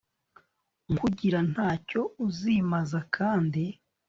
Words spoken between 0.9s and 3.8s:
nkugira ntacyo uzimaza kandi